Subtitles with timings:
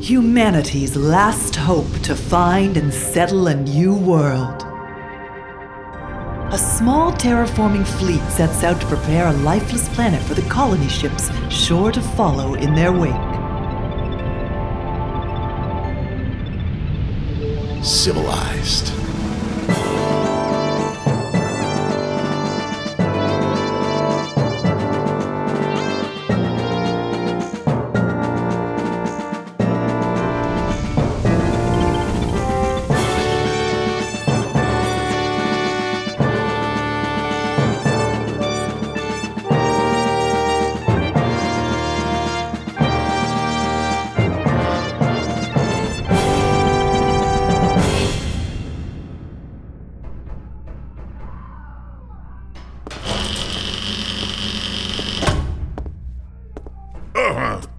[0.00, 4.62] Humanity's last hope to find and settle a new world.
[6.52, 11.30] A small terraforming fleet sets out to prepare a lifeless planet for the colony ships
[11.48, 13.14] sure to follow in their wake.
[17.82, 19.05] Civilized.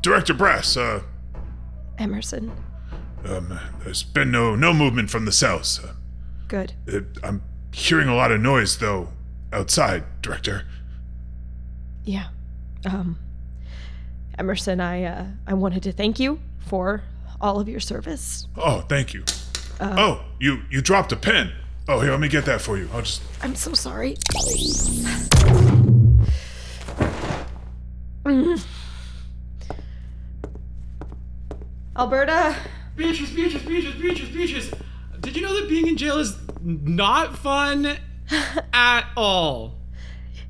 [0.07, 1.01] Director Brass, uh,
[1.97, 2.49] Emerson.
[3.25, 5.81] um, there's been no no movement from the cells.
[5.83, 5.95] Uh,
[6.47, 6.71] Good.
[6.85, 9.09] it, I'm hearing a lot of noise, though,
[9.51, 10.63] outside, Director.
[12.05, 12.27] Yeah.
[12.85, 13.19] Um
[14.39, 17.01] Emerson, I uh I wanted to thank you for
[17.41, 18.47] all of your service.
[18.55, 19.25] Oh, thank you.
[19.81, 21.51] oh, you you dropped a pen.
[21.89, 22.87] Oh, here, let me get that for you.
[22.93, 23.21] I'll just.
[23.41, 24.15] I'm so sorry.
[31.97, 32.55] Alberta,
[32.95, 34.71] Beatrice, Beatrice, Beatrice, Beatrice, Beatrice.
[35.21, 37.97] Did you know that being in jail is not fun
[38.73, 39.75] at all?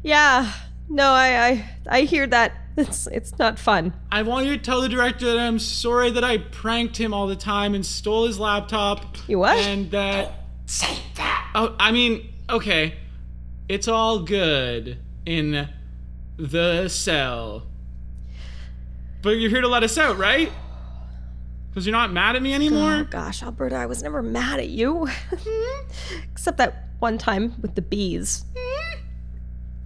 [0.03, 0.51] yeah.
[0.89, 2.53] No, I I I hear that.
[2.77, 3.93] It's it's not fun.
[4.11, 7.25] I want you to tell the director that I'm sorry that I pranked him all
[7.27, 9.17] the time and stole his laptop.
[9.27, 9.57] You what?
[9.57, 10.31] And that.
[10.67, 11.51] say that.
[11.55, 12.93] Oh, I mean, okay.
[13.67, 15.67] It's all good in
[16.37, 17.63] the cell.
[19.23, 20.51] But you're here to let us out, right?
[21.77, 22.81] Because you're not mad at me anymore?
[22.81, 23.03] Oh anymore?
[23.03, 25.07] gosh, Alberta, I was never mad at you.
[26.31, 28.45] Except that one time with the bees.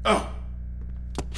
[0.06, 0.31] Oh,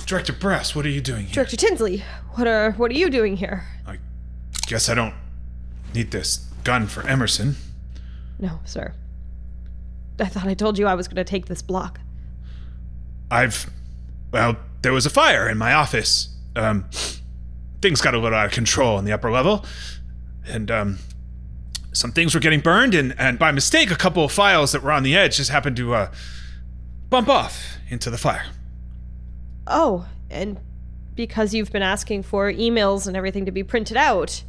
[0.05, 1.33] Director Brass, what are you doing here?
[1.33, 2.03] Director Tinsley,
[2.35, 3.63] what are what are you doing here?
[3.87, 3.97] I
[4.67, 5.15] guess I don't
[5.95, 7.55] need this gun for Emerson.
[8.37, 8.93] No, sir.
[10.19, 11.99] I thought I told you I was going to take this block.
[13.31, 13.71] I've.
[14.31, 16.29] Well, there was a fire in my office.
[16.55, 16.85] Um,
[17.81, 19.65] things got a little out of control in the upper level.
[20.47, 20.97] And, um,
[21.91, 24.91] some things were getting burned, and, and by mistake, a couple of files that were
[24.91, 26.11] on the edge just happened to, uh,
[27.09, 28.45] bump off into the fire.
[29.67, 30.59] Oh, and
[31.15, 34.43] because you've been asking for emails and everything to be printed out,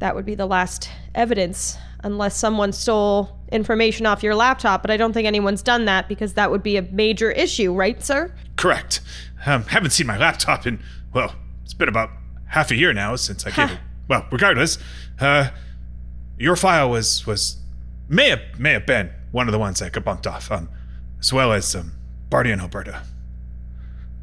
[0.00, 4.82] that would be the last evidence, unless someone stole information off your laptop.
[4.82, 8.02] But I don't think anyone's done that because that would be a major issue, right,
[8.02, 8.34] sir?
[8.56, 9.00] Correct.
[9.46, 10.82] Um, haven't seen my laptop in,
[11.14, 12.10] well, it's been about
[12.46, 13.78] half a year now since I gave it.
[14.08, 14.78] Well, regardless,
[15.20, 15.50] uh,
[16.38, 17.58] your file was, was,
[18.08, 20.68] may have, may have been one of the ones that got bumped off, um,
[21.20, 21.92] as well as, um,
[22.30, 23.02] Barty and Alberta.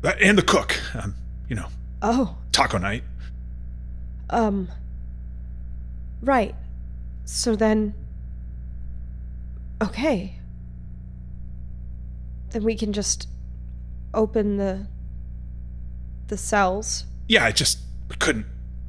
[0.04, 1.16] Uh, and the cook, um,
[1.50, 1.68] you know,
[2.02, 3.04] Oh, taco night.
[4.30, 4.68] um.
[6.22, 6.54] Right.
[7.26, 7.94] So then.
[9.82, 10.36] Okay.
[12.52, 13.28] Then we can just
[14.14, 14.88] open the.
[16.28, 17.06] the cells.
[17.28, 17.80] Yeah, I just
[18.20, 18.46] couldn't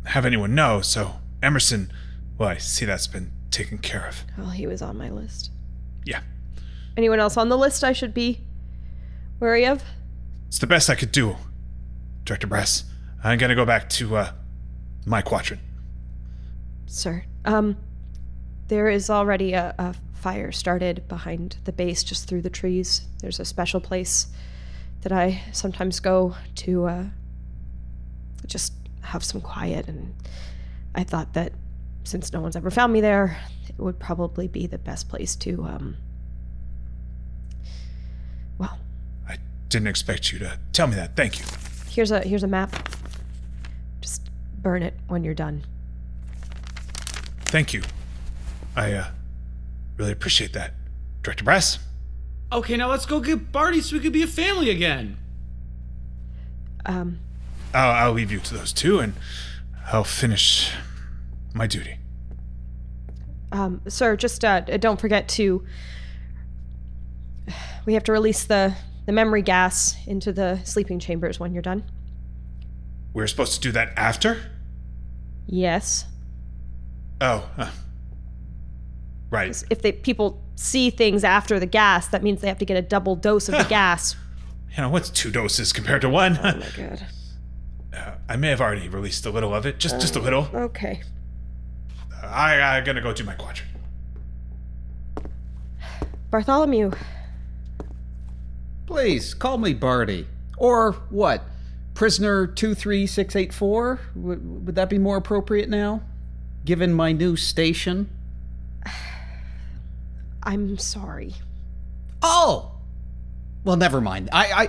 [0.06, 1.90] have anyone know, so Emerson,
[2.38, 4.24] well, I see that's been taken care of.
[4.38, 5.50] Well, he was on my list.
[6.04, 6.20] Yeah.
[6.96, 8.40] Anyone else on the list I should be
[9.40, 9.82] wary of?
[10.48, 11.36] It's the best I could do,
[12.24, 12.84] Director Brass.
[13.22, 14.32] I'm gonna go back to, uh,
[15.04, 15.62] my quadrant.
[16.86, 17.24] Sir.
[17.44, 17.76] Um,
[18.68, 23.06] there is already a, a fire started behind the base, just through the trees.
[23.20, 24.26] There's a special place
[25.02, 27.04] that I sometimes go to uh,
[28.46, 28.72] just
[29.06, 30.14] have some quiet, and
[30.94, 31.52] I thought that
[32.04, 33.38] since no one's ever found me there,
[33.68, 35.96] it would probably be the best place to, um,
[38.58, 38.78] well,
[39.28, 39.38] I
[39.68, 41.16] didn't expect you to tell me that.
[41.16, 41.44] Thank you.
[41.88, 42.88] here's a here's a map.
[44.00, 44.30] Just
[44.62, 45.64] burn it when you're done.
[47.46, 47.82] Thank you.
[48.74, 49.06] I, uh,
[49.96, 50.74] really appreciate that.
[51.22, 51.78] Director Brass?
[52.52, 55.16] Okay, now let's go get Barty so we could be a family again.
[56.84, 57.18] Um,
[57.74, 59.14] I'll, I'll leave you to those two and
[59.92, 60.72] I'll finish
[61.54, 61.98] my duty.
[63.52, 65.64] Um, sir, just uh, don't forget to.
[67.86, 68.74] We have to release the
[69.06, 71.84] the memory gas into the sleeping chambers when you're done.
[73.14, 74.38] We're supposed to do that after?
[75.46, 76.04] Yes.
[77.20, 77.48] Oh.
[77.56, 77.70] Uh,
[79.30, 79.62] right.
[79.70, 82.82] If they people see things after the gas, that means they have to get a
[82.82, 84.16] double dose of the gas.
[84.76, 86.38] You know, what's two doses compared to one?
[86.42, 87.06] Oh my god.
[88.28, 90.48] Uh, I may have already released a little of it, just just a little.
[90.54, 91.02] Okay.
[92.22, 93.70] Uh, I I'm gonna go do my quadrant.
[96.30, 96.90] Bartholomew,
[98.86, 100.26] Please call me Barty.
[100.56, 101.42] Or what?
[101.94, 104.00] Prisoner 23684?
[104.14, 106.02] Would, would that be more appropriate now?
[106.64, 108.08] Given my new station?
[110.42, 111.34] I'm sorry.
[112.22, 112.72] Oh!
[113.64, 114.28] Well, never mind.
[114.32, 114.68] I, I,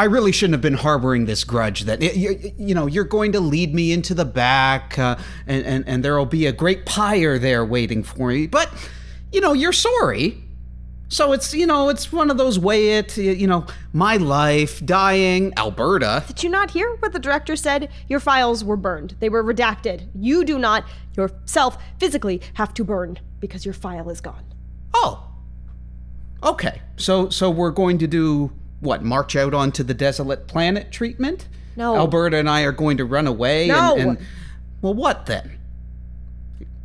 [0.00, 3.40] I really shouldn't have been harboring this grudge that, you, you know, you're going to
[3.40, 7.66] lead me into the back, uh, and, and, and there'll be a great pyre there
[7.66, 8.46] waiting for me.
[8.46, 8.72] But,
[9.30, 10.42] you know, you're sorry.
[11.08, 15.52] So it's, you know, it's one of those weigh it, you know, my life, dying,
[15.58, 16.24] Alberta.
[16.26, 17.90] Did you not hear what the director said?
[18.08, 19.16] Your files were burned.
[19.20, 20.08] They were redacted.
[20.14, 24.44] You do not yourself physically have to burn because your file is gone.
[24.94, 25.30] Oh.
[26.42, 26.80] Okay.
[26.96, 28.50] So so we're going to do
[28.80, 29.02] what?
[29.02, 31.46] March out onto the desolate planet treatment?
[31.76, 31.96] No.
[31.96, 33.96] Alberta and I are going to run away No.
[33.96, 34.18] and, and
[34.82, 35.58] well what then?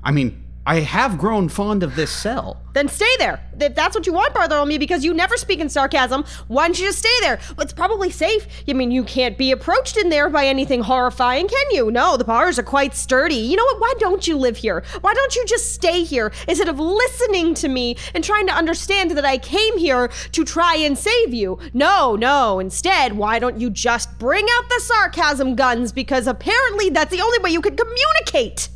[0.04, 2.60] I mean, I have grown fond of this cell.
[2.74, 3.40] Then stay there.
[3.60, 6.88] If that's what you want, Bartholomew, because you never speak in sarcasm, why don't you
[6.88, 7.40] just stay there?
[7.60, 8.48] It's probably safe.
[8.68, 11.92] I mean, you can't be approached in there by anything horrifying, can you?
[11.92, 13.36] No, the bars are quite sturdy.
[13.36, 13.80] You know what?
[13.80, 14.84] Why don't you live here?
[15.02, 19.12] Why don't you just stay here instead of listening to me and trying to understand
[19.12, 21.60] that I came here to try and save you?
[21.74, 22.60] No, no.
[22.60, 25.92] Instead, why don't you just bring out the sarcasm guns?
[25.92, 28.70] Because apparently that's the only way you can communicate.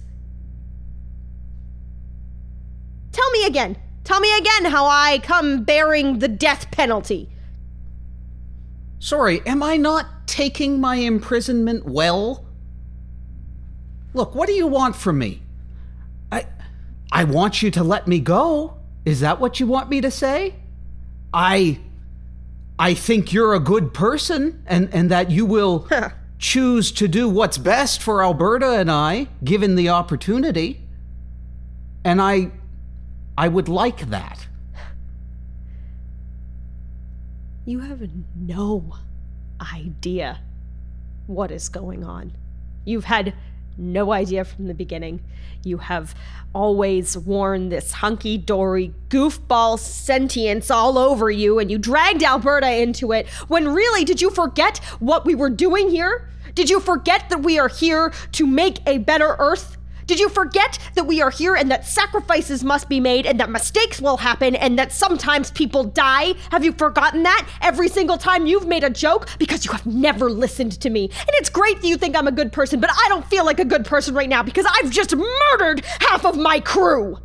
[3.19, 3.75] Tell me again.
[4.06, 7.27] Tell me again how I come bearing the death penalty.
[9.00, 12.45] Sorry, am I not taking my imprisonment well?
[14.13, 15.42] Look, what do you want from me?
[16.31, 16.45] I
[17.12, 18.77] I want you to let me go.
[19.04, 20.56] Is that what you want me to say?
[21.33, 21.80] I
[22.77, 25.89] I think you're a good person and and that you will
[26.38, 30.88] choose to do what's best for Alberta and I given the opportunity.
[32.06, 32.51] And I
[33.39, 34.47] I would like that.
[37.63, 38.01] You have
[38.36, 38.97] no
[39.62, 40.41] idea
[41.25, 42.33] what is going on.
[42.83, 43.33] You've had
[43.77, 45.24] no idea from the beginning.
[45.63, 46.15] You have
[46.53, 53.13] always worn this hunky dory, goofball sentience all over you, and you dragged Alberta into
[53.13, 56.30] it when really, did you forget what we were doing here?
[56.56, 59.77] Did you forget that we are here to make a better Earth?
[60.09, 63.51] Did you forget that we are here and that sacrifices must be made and that
[63.51, 66.33] mistakes will happen and that sometimes people die?
[66.50, 69.29] Have you forgotten that every single time you've made a joke?
[69.38, 71.03] Because you have never listened to me.
[71.03, 73.59] And it's great that you think I'm a good person, but I don't feel like
[73.59, 77.19] a good person right now because I've just murdered half of my crew.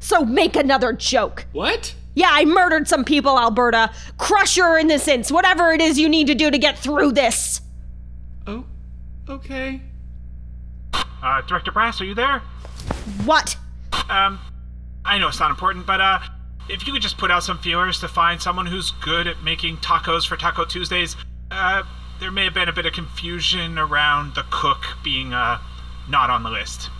[0.00, 1.44] So make another joke.
[1.52, 1.94] What?
[2.14, 3.90] Yeah, I murdered some people, Alberta.
[4.16, 7.60] Crush your innocence, whatever it is you need to do to get through this.
[8.46, 8.64] Oh,
[9.28, 9.82] okay.
[11.22, 12.40] Uh, Director Brass, are you there?
[13.24, 13.56] What?
[14.08, 14.38] Um,
[15.04, 16.20] I know it's not important, but, uh,
[16.68, 19.78] if you could just put out some feelers to find someone who's good at making
[19.78, 21.16] tacos for Taco Tuesdays,
[21.50, 21.82] uh,
[22.20, 25.58] there may have been a bit of confusion around the cook being, uh,
[26.08, 26.90] not on the list.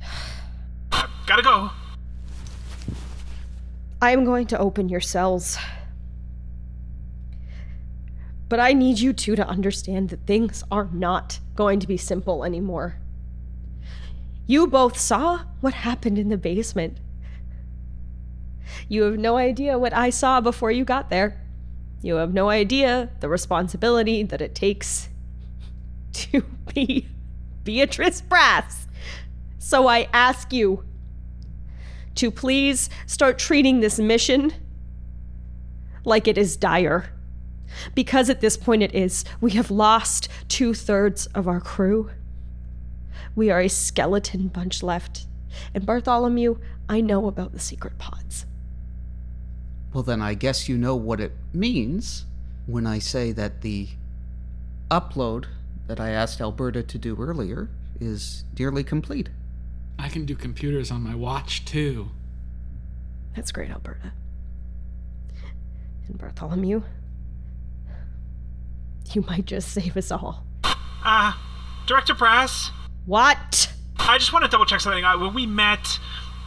[0.92, 1.70] Uh, gotta go.
[4.00, 5.58] I am going to open your cells.
[8.48, 12.44] But I need you two to understand that things are not going to be simple
[12.44, 12.94] anymore.
[14.46, 16.98] You both saw what happened in the basement.
[18.88, 21.40] You have no idea what I saw before you got there.
[22.02, 25.08] You have no idea the responsibility that it takes
[26.12, 26.42] to
[26.74, 27.08] be
[27.62, 28.86] Beatrice Brass.
[29.58, 30.84] So I ask you
[32.16, 34.52] to please start treating this mission
[36.04, 37.10] like it is dire.
[37.94, 39.24] Because at this point it is.
[39.40, 42.10] We have lost two thirds of our crew.
[43.34, 45.26] We are a skeleton bunch left.
[45.72, 48.46] And Bartholomew, I know about the secret pods.
[49.92, 52.26] Well, then I guess you know what it means
[52.66, 53.88] when I say that the
[54.90, 55.46] upload
[55.86, 57.68] that I asked Alberta to do earlier
[58.00, 59.28] is nearly complete.
[59.98, 62.10] I can do computers on my watch too.
[63.36, 64.12] That's great, Alberta.
[66.08, 66.82] And Bartholomew,
[69.12, 70.44] you might just save us all.
[71.04, 71.34] Uh,
[71.86, 72.70] Director Brass,
[73.06, 73.72] What?
[73.98, 75.04] I just want to double check something.
[75.04, 75.98] Uh, when we met,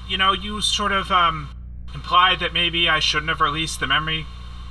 [0.07, 1.49] you know, you sort of um,
[1.93, 4.25] implied that maybe I shouldn't have released the memory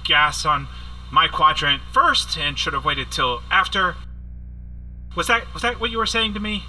[0.05, 0.69] gas on
[1.11, 3.97] my quadrant first and should have waited till after.
[5.17, 6.65] Was that was that what you were saying to me?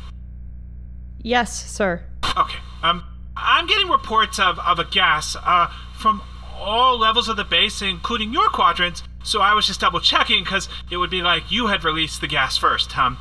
[1.22, 2.04] Yes, sir.
[2.38, 2.60] Okay.
[2.84, 3.04] Um,
[3.36, 6.22] I'm getting reports of, of a gas uh, from
[6.56, 9.04] all levels of the base, including your quadrant.
[9.24, 12.28] So I was just double checking because it would be like you had released the
[12.28, 12.98] gas first.
[12.98, 13.18] Um,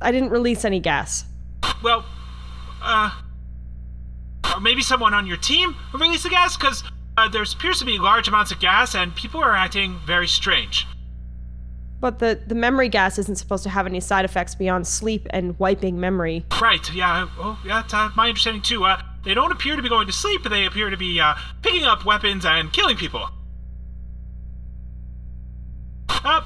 [0.00, 1.24] I didn't release any gas.
[1.82, 2.04] well,
[2.82, 3.10] uh,
[4.54, 6.82] or maybe someone on your team released the gas because
[7.16, 10.86] uh, there appears to be large amounts of gas and people are acting very strange.
[12.00, 15.58] But the, the memory gas isn't supposed to have any side effects beyond sleep and
[15.58, 16.46] wiping memory.
[16.60, 16.92] Right?
[16.94, 17.28] Yeah.
[17.38, 17.84] Oh, yeah.
[17.84, 18.84] It's, uh, my understanding too.
[18.84, 20.42] Uh, they don't appear to be going to sleep.
[20.44, 23.28] They appear to be uh, picking up weapons and killing people.
[26.08, 26.42] Uh,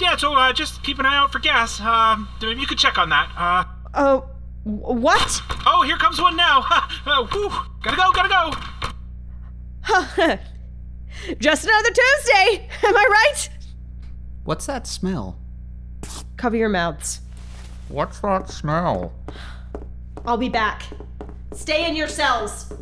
[0.00, 0.16] yeah.
[0.16, 1.80] So uh, just keep an eye out for gas.
[1.80, 3.30] Um, maybe you could check on that.
[3.36, 3.64] Uh,
[3.94, 4.20] Oh,
[4.64, 4.68] wh-
[5.02, 5.40] what?
[5.66, 6.64] oh, here comes one now.
[7.06, 7.50] uh, whew.
[7.82, 8.12] Gotta go.
[8.12, 8.28] Gotta
[9.88, 10.38] go.
[11.40, 12.68] Just another Tuesday!
[12.84, 13.48] Am I right?
[14.44, 15.38] What's that smell?
[16.36, 17.20] Cover your mouths.
[17.88, 19.12] What's that smell?
[20.26, 20.82] I'll be back.
[21.54, 22.72] Stay in your cells.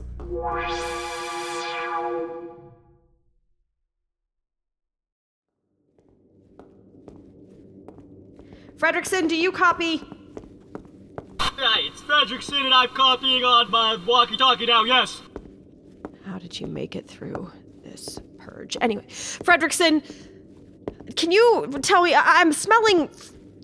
[8.76, 10.02] Fredrickson, do you copy?
[11.40, 15.22] Right, it's Fredrickson and I'm copying on my walkie-talkie now, yes.
[16.26, 17.50] How did you make it through
[17.82, 18.76] this purge?
[18.80, 20.02] Anyway, Fredrickson,
[21.16, 22.14] can you tell me?
[22.14, 23.08] I- I'm smelling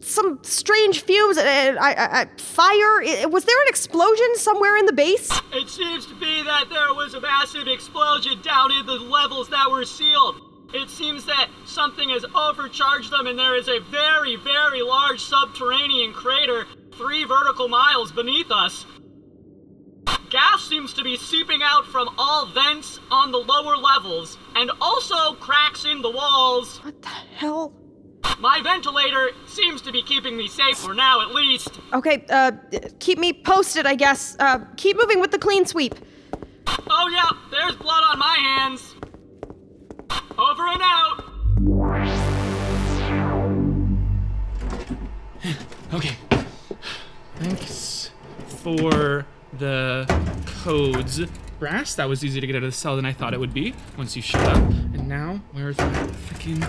[0.01, 1.37] some strange fumes.
[1.39, 3.29] And I, I, I, fire.
[3.29, 5.31] Was there an explosion somewhere in the base?
[5.53, 9.71] It seems to be that there was a massive explosion down in the levels that
[9.71, 10.41] were sealed.
[10.73, 16.13] It seems that something has overcharged them and there is a very, very large subterranean
[16.13, 18.87] crater three vertical miles beneath us.
[20.31, 25.35] Gas seems to be seeping out from all vents on the lower levels and also
[25.35, 26.79] cracks in the walls.
[26.79, 27.75] What the hell?
[28.39, 31.81] My ventilator seems to be keeping me safe for now at least.
[31.93, 32.53] Okay, uh,
[32.99, 34.37] keep me posted, I guess.
[34.39, 35.95] Uh, keep moving with the clean sweep.
[36.89, 38.92] Oh, yeah, there's blood on my hands.
[40.39, 41.25] Over and out.
[45.93, 46.17] Okay.
[47.37, 48.11] Thanks
[48.47, 49.27] for
[49.59, 50.07] the
[50.63, 51.21] codes.
[51.59, 53.53] Brass, that was easier to get out of the cell than I thought it would
[53.53, 54.57] be once you showed up.
[54.57, 56.67] And now, where's my freaking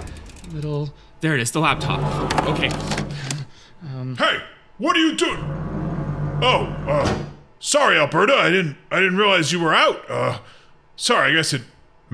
[0.54, 0.94] little.
[1.22, 2.02] There it is, the laptop.
[2.50, 2.70] Okay.
[4.18, 4.38] Hey,
[4.80, 5.38] what are you doing?
[6.42, 7.26] Oh, uh,
[7.60, 8.34] sorry, Alberta.
[8.34, 8.76] I didn't.
[8.92, 10.10] I didn't realize you were out.
[10.10, 10.40] Uh,
[10.96, 11.32] sorry.
[11.32, 11.62] I guess it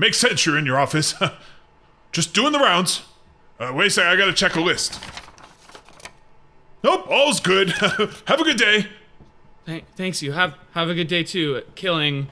[0.00, 1.14] makes sense you're in your office.
[2.12, 3.02] Just doing the rounds.
[3.60, 4.10] Uh, wait a second.
[4.10, 5.00] I gotta check a list.
[6.82, 7.70] Nope, all's good.
[8.26, 8.86] Have a good day.
[9.66, 10.32] Th- thanks you.
[10.32, 11.62] Have have a good day too.
[11.74, 12.28] Killing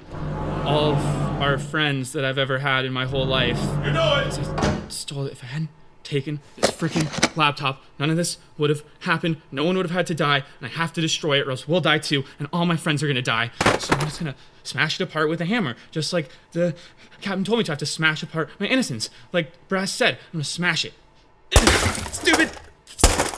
[0.64, 0.98] all of
[1.42, 3.60] our friends that I've ever had in my whole life.
[3.84, 4.38] You know it.
[4.38, 5.32] I stole it.
[5.32, 5.70] If I hadn't
[6.08, 9.40] taken this freaking laptop, none of this would have happened.
[9.52, 11.68] No one would have had to die, and I have to destroy it, or else
[11.68, 13.50] we'll die too, and all my friends are gonna die.
[13.78, 16.74] So I'm just gonna smash it apart with a hammer, just like the
[17.20, 17.72] captain told me to.
[17.72, 20.14] Have to smash apart my innocence, like Brass said.
[20.14, 20.94] I'm gonna smash it.
[22.12, 22.50] Stupid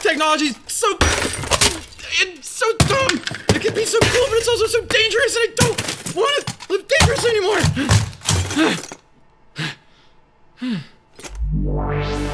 [0.01, 0.97] technology's so
[2.23, 3.21] it's so dumb.
[3.55, 5.83] It can be so cool, but it's also so dangerous, and I don't
[6.17, 7.61] want to live dangerous anymore.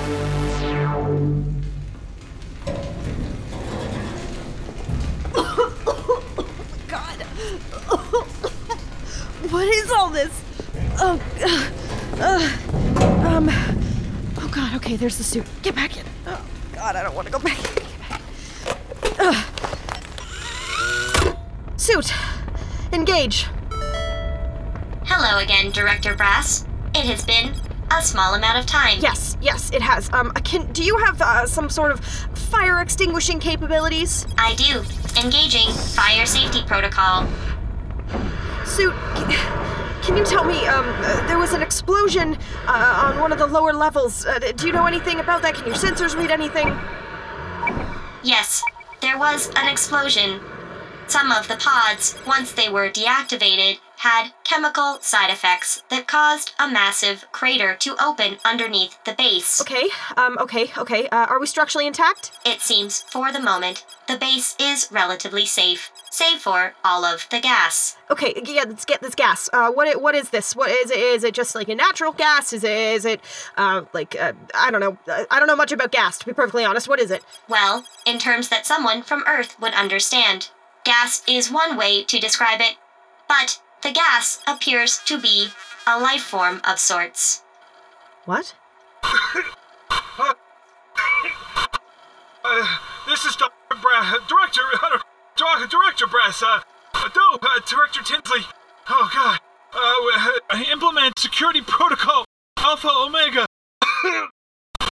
[9.51, 10.43] what is all this?
[10.99, 11.71] Oh, uh,
[12.23, 13.49] uh, um.
[14.39, 14.75] Oh God.
[14.77, 15.47] Okay, there's the suit.
[15.63, 16.05] Get back in.
[16.27, 17.59] Oh God, I don't want to go back.
[18.09, 18.23] Back.
[19.19, 19.47] Ugh.
[21.77, 22.13] Suit.
[22.93, 23.47] Engage.
[25.05, 26.67] Hello again, Director Brass.
[26.95, 27.55] It has been
[27.91, 28.99] a small amount of time.
[29.01, 30.13] Yes, yes, it has.
[30.13, 34.27] Um, can do you have uh, some sort of fire extinguishing capabilities?
[34.39, 34.83] I do.
[35.23, 37.27] Engaging fire safety protocol.
[38.77, 38.93] Suit.
[40.03, 40.67] Can you tell me?
[40.67, 40.85] Um,
[41.27, 44.27] there was an explosion uh, on one of the lower levels.
[44.27, 45.55] Uh, do you know anything about that?
[45.55, 46.67] Can your sensors read anything?
[48.23, 48.63] Yes,
[49.01, 50.41] there was an explosion.
[51.07, 56.69] Some of the pods, once they were deactivated, had chemical side effects that caused a
[56.69, 59.61] massive crater to open underneath the base.
[59.61, 59.89] Okay.
[60.17, 60.39] Um.
[60.39, 60.71] Okay.
[60.79, 61.09] Okay.
[61.09, 62.31] Uh, are we structurally intact?
[62.45, 67.41] It seems, for the moment, the base is relatively safe, save for all of the
[67.41, 67.97] gas.
[68.09, 68.41] Okay.
[68.45, 68.65] Yeah.
[68.69, 69.51] Let's get this gas.
[69.53, 69.73] Uh.
[69.73, 70.01] What?
[70.01, 70.55] What is this?
[70.55, 71.01] What is it?
[71.01, 72.53] Is it just like a natural gas?
[72.53, 72.71] Is it?
[72.71, 73.21] Is it?
[73.57, 73.83] Uh.
[73.93, 74.15] Like.
[74.15, 74.97] Uh, I don't know.
[75.09, 76.19] Uh, I don't know much about gas.
[76.19, 76.89] To be perfectly honest.
[76.89, 77.25] What is it?
[77.49, 80.51] Well, in terms that someone from Earth would understand.
[80.85, 82.77] Gas is one way to describe it,
[83.29, 85.51] but The gas appears to be
[85.87, 87.45] a life form of sorts.
[88.25, 88.53] What?
[92.45, 93.77] Uh, this is Dr.
[93.81, 94.99] Bra- Director, uh,
[95.37, 95.69] Dr.
[95.69, 96.43] Director Brass.
[96.43, 96.63] Uh,
[96.95, 98.41] uh, no, uh, Director Tinsley.
[98.89, 99.39] Oh God.
[99.73, 102.25] Uh, uh, implement security protocol
[102.59, 103.47] Alpha Omega.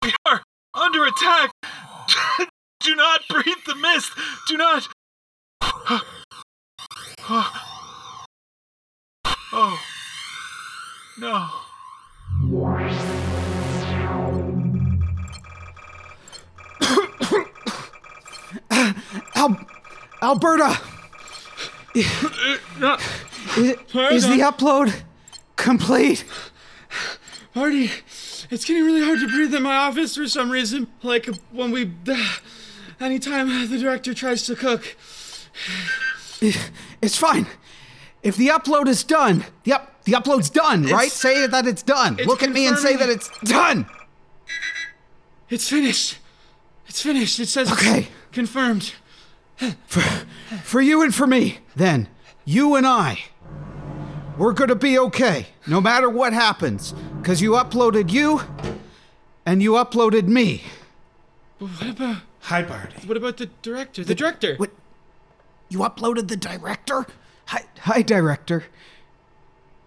[0.05, 0.41] we are
[0.73, 1.51] under attack.
[2.79, 4.13] Do not breathe the mist.
[4.47, 4.87] Do not.
[9.53, 9.81] Oh.
[11.19, 11.49] No.
[19.35, 19.67] Al-
[20.23, 20.81] Alberta!
[22.83, 22.99] Uh,
[23.57, 25.03] is, is the upload
[25.57, 26.25] complete?
[27.55, 27.91] Marty,
[28.51, 30.89] it's getting really hard to breathe in my office for some reason.
[31.03, 31.93] Like when we.
[33.01, 34.97] anytime the director tries to cook.
[36.41, 37.47] It's fine.
[38.25, 41.11] If the upload is done, the up the upload's done, right?
[41.11, 42.17] Say that it's done.
[42.19, 43.87] it's Look at me and say that it's done.
[45.51, 46.19] It's finished.
[46.89, 47.39] It's finished.
[47.39, 47.71] It says.
[47.71, 48.09] Okay.
[48.33, 48.95] Confirmed.
[49.87, 50.01] For
[50.63, 52.09] for you and for me, then,
[52.47, 53.27] you and I,
[54.39, 58.41] we're gonna be okay, no matter what happens, because you uploaded you,
[59.45, 60.63] and you uploaded me.
[61.59, 62.17] But what about.
[62.41, 63.07] Hi, Barty.
[63.07, 64.03] What about the director?
[64.03, 64.57] The director!
[64.57, 64.71] What?
[65.69, 67.07] You uploaded the director?
[67.47, 68.65] Hi, hi, director.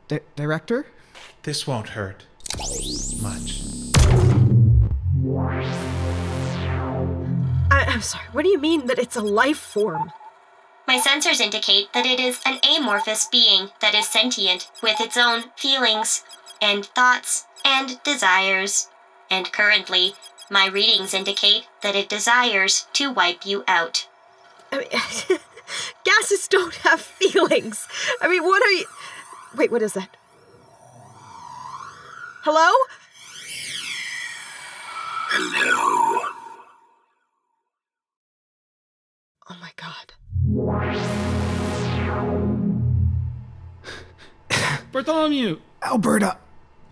[0.07, 0.87] Di- director?
[1.43, 2.25] This won't hurt
[3.21, 3.61] much.
[7.69, 8.25] I, I'm sorry.
[8.31, 10.11] What do you mean that it's a life form?
[10.87, 15.45] My sensors indicate that it is an amorphous being that is sentient with its own
[15.57, 16.23] feelings
[16.61, 18.89] and thoughts and desires.
[19.29, 20.13] And currently,
[20.49, 24.07] my readings indicate that it desires to wipe you out.
[24.71, 25.39] I mean,
[26.03, 27.87] gases don't have feelings.
[28.21, 28.85] I mean, what are you.
[29.55, 30.15] Wait, what is that?
[32.43, 32.73] Hello?
[35.29, 36.21] Hello.
[39.49, 40.13] Oh my god.
[44.91, 46.37] Bartholomew, Alberta,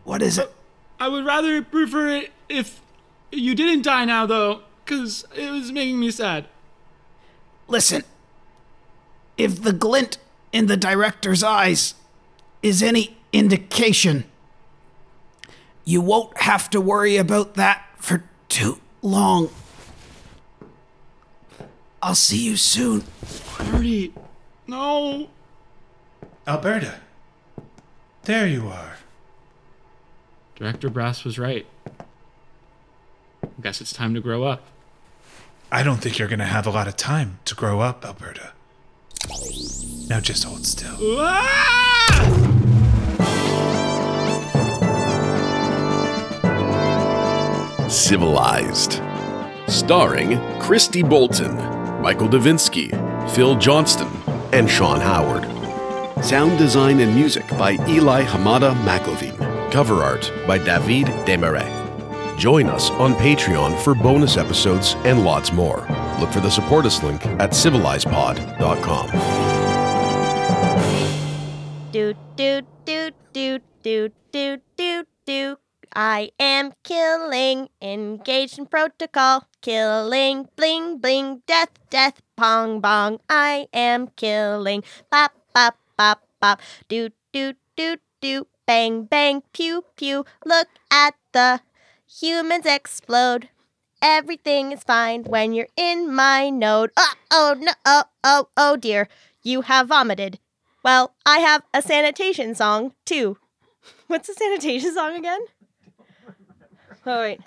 [0.04, 0.48] what is it?
[0.48, 0.52] Uh,
[1.00, 2.82] I would rather prefer it if
[3.32, 6.48] you didn't die now, though, because it was making me sad.
[7.68, 8.04] Listen,
[9.38, 10.17] if the glint
[10.52, 11.95] in the director's eyes
[12.62, 14.26] is any indication,
[15.84, 19.50] you won't have to worry about that for too long.
[22.02, 23.04] I'll see you soon.
[23.60, 24.13] Marty,
[24.67, 25.28] no.
[26.48, 27.00] Alberta.
[28.24, 28.98] There you are.
[30.56, 31.65] Director Brass was right.
[31.88, 34.63] I Guess it's time to grow up.
[35.71, 38.54] I don't think you're gonna have a lot of time to grow up, Alberta.
[40.08, 40.96] Now just hold still.
[47.90, 49.02] Civilized.
[49.68, 51.56] Starring Christy Bolton,
[52.02, 52.92] Michael Davinsky,
[53.32, 54.08] Phil Johnston,
[54.54, 55.44] and Sean Howard.
[56.24, 59.72] Sound design and music by Eli Hamada McLevine.
[59.72, 61.85] Cover art by David Desmarais.
[62.38, 65.88] Join us on Patreon for bonus episodes and lots more.
[66.19, 69.08] Look for the support us link at civilizedpod.com.
[71.91, 75.58] Do do do do do do do do.
[75.95, 79.48] I am killing, engaged in protocol.
[79.62, 83.19] Killing, bling bling, death death, pong bong.
[83.30, 84.84] I am killing.
[85.10, 86.60] Bop bop bop bop.
[86.89, 88.48] Do do do do.
[88.67, 90.26] Bang bang, pew pew.
[90.43, 91.62] Look at the
[92.21, 93.49] humans explode.
[94.01, 96.91] Everything is fine when you're in my node.
[96.95, 99.08] Oh, oh no, oh, oh, oh dear.
[99.43, 100.39] You have vomited.
[100.84, 103.38] Well, I have a sanitation song too.
[104.08, 105.41] What's the sanitation song again?
[107.06, 107.39] Oh, wait.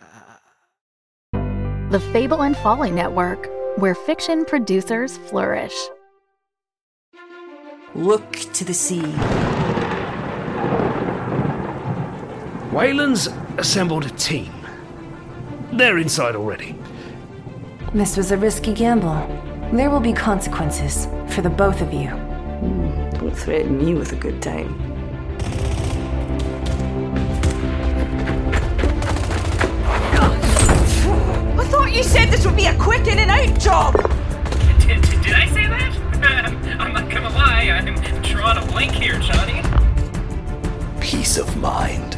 [1.91, 5.75] The Fable and Folly Network, where fiction producers flourish.
[7.95, 9.03] Look to the sea.
[12.71, 14.58] Wayland's assembled a team.
[15.73, 16.75] They're inside already.
[17.95, 19.27] This was a risky gamble.
[19.73, 22.09] There will be consequences for the both of you.
[22.09, 24.75] Hmm, don't threaten me with a good time.
[31.59, 33.95] I thought you said this would be a quick in and out job!
[34.81, 35.95] Did, did, did I say that?
[36.81, 39.63] I'm not gonna lie, I'm drawing a blank here, Johnny.
[41.01, 42.17] Peace of mind.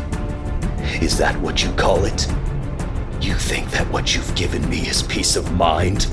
[1.02, 2.28] Is that what you call it?
[3.20, 6.06] You think that what you've given me is peace of mind?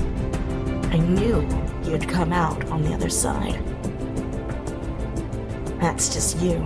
[0.92, 1.48] I knew
[1.82, 3.64] you'd come out on the other side.
[5.80, 6.58] That's just you,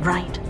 [0.00, 0.40] right?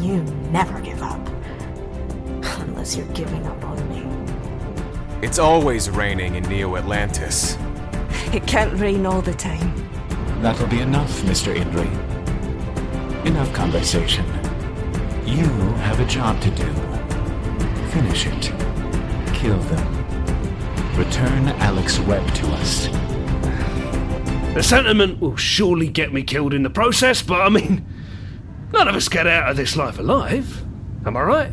[0.00, 1.24] You never give up.
[2.58, 5.24] Unless you're giving up on me.
[5.24, 7.56] It's always raining in Neo Atlantis.
[8.32, 9.72] It can't rain all the time.
[10.42, 11.54] That'll be enough, Mr.
[11.54, 11.86] Indri.
[13.26, 14.24] Enough conversation.
[15.24, 15.44] You
[15.84, 16.87] have a job to do.
[17.90, 18.52] Finish it.
[19.32, 20.98] Kill them.
[20.98, 22.86] Return Alex Webb to us.
[24.54, 27.86] The sentiment will surely get me killed in the process, but I mean,
[28.72, 30.64] none of us get out of this life alive.
[31.06, 31.52] Am I right?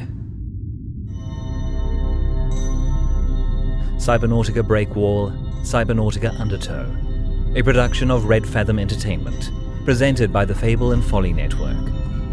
[3.98, 6.86] Cybernautica Break Wall, Cybernautica Undertow.
[7.56, 9.52] A production of Red Fathom Entertainment.
[9.86, 11.78] Presented by the Fable and Folly Network.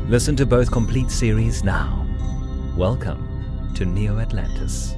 [0.08, 2.04] Listen to both complete series now.
[2.76, 3.31] Welcome
[3.74, 4.94] to Neo Atlantis.